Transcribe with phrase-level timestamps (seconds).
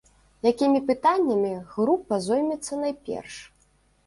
[0.51, 3.39] Якімі пытаннямі група зоймецца найперш?